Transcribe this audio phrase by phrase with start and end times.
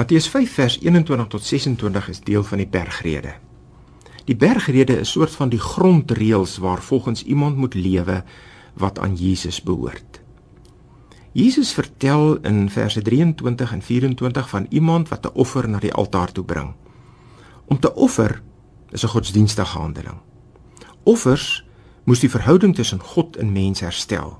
[0.00, 3.34] Matteus 5 vers 21 tot 26 is deel van die bergrede.
[4.24, 8.24] Die bergrede is 'n soort van die grondreëls waar volgens iemand moet lewe
[8.74, 10.20] wat aan Jesus behoort.
[11.32, 16.32] Jesus vertel in verse 23 en 24 van iemand wat 'n offer na die altaar
[16.32, 16.72] toe bring.
[17.64, 18.42] Om te offer
[18.90, 20.18] is 'n godsdienstige handeling.
[21.02, 21.64] Offers
[22.04, 24.38] moes die verhouding tussen God en mens herstel.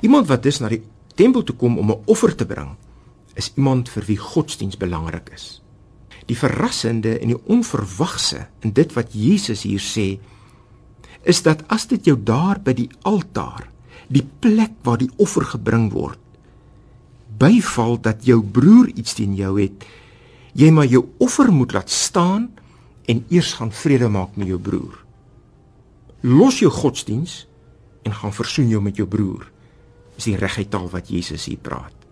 [0.00, 0.82] Iemand wat dus na die
[1.14, 2.76] tempel toe kom om 'n offer te bring,
[3.36, 5.60] is iemand vir wie godsdiens belangrik is.
[6.26, 10.16] Die verrassende en die onverwagse in dit wat Jesus hier sê,
[11.26, 13.68] is dat as dit jou daar by die altaar,
[14.08, 16.20] die plek waar die offer gebring word,
[17.36, 19.84] byval dat jou broer iets teen jou het,
[20.56, 22.48] jy maar jou offer moet laat staan
[23.10, 24.94] en eers gaan vrede maak met jou broer.
[26.26, 27.44] Los jou godsdiens
[28.06, 29.44] en gaan versoen jou met jou broer.
[30.16, 32.05] Is die reguit taal wat Jesus hier praat.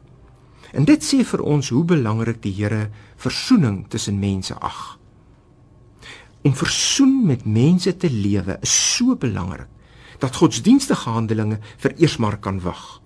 [0.75, 2.89] En dit sê vir ons hoe belangrik die Here
[3.23, 4.99] versoening tussen mense ag.
[6.45, 9.71] Om versoen met mense te lewe is so belangrik
[10.19, 13.01] dat godsdienstige handelinge vereers maar kan wag.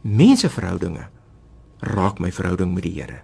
[0.00, 1.08] Menseverhoudinge
[1.80, 3.20] raak my verhouding met die Here.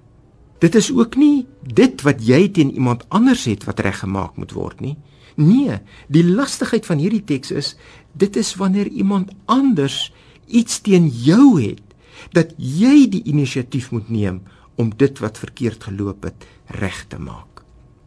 [0.60, 4.80] Dit is ook nie dit wat jy teen iemand anders het wat reggemaak moet word
[4.80, 4.96] nie.
[5.36, 7.74] Nee, die lastigheid van hierdie teks is
[8.12, 10.12] dit is wanneer iemand anders
[10.46, 11.85] iets teen jou het
[12.32, 14.42] dat jy die inisiatief moet neem
[14.76, 17.62] om dit wat verkeerd geloop het reg te maak.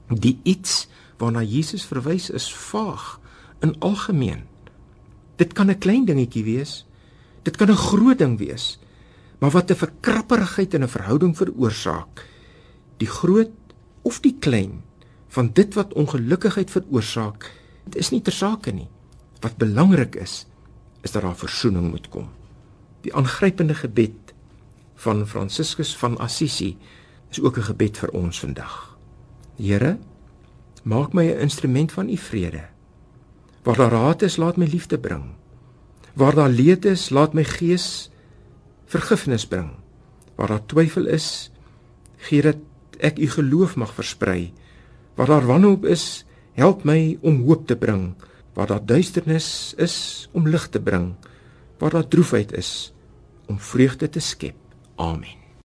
[0.10, 3.20] Die iets waarna Jesus verwys is vaag
[3.66, 4.46] in algemeen.
[5.36, 6.86] Dit kan 'n klein dingetjie wees.
[7.44, 8.80] Dit kan 'n groot ding wees.
[9.40, 12.26] Maar wat 'n verkrapperigheid in 'n verhouding veroorsaak,
[12.98, 13.52] die groot
[14.02, 14.84] of die klein
[15.28, 17.52] van dit wat ongelukkigheid veroorsaak,
[17.84, 18.90] dit is nie ter sake nie.
[19.40, 20.46] Wat belangrik is,
[21.02, 22.39] is dat daar verzoening moet kom.
[23.02, 24.34] Die aangrypende gebed
[25.00, 26.78] van Franciscus van Assisi
[27.30, 28.98] is ook 'n gebed vir ons vandag.
[29.56, 29.98] Here,
[30.84, 32.64] maak my 'n instrument van u vrede.
[33.64, 35.24] Waar daar haat is, laat my liefde bring.
[36.14, 38.10] Waar daar leed is, laat my gees
[38.86, 39.72] vergifnis bring.
[40.36, 41.52] Waar daar twyfel is,
[42.18, 42.58] gee dat
[43.00, 44.54] ek u geloof mag versprei.
[45.16, 48.14] Waar daar wanhoop is, help my om hoop te bring.
[48.54, 51.16] Waar daar duisternis is, om lig te bring.
[51.80, 52.94] Waar daar droefheid is,
[53.46, 54.56] om vreugde te skep.
[54.96, 55.39] Amen.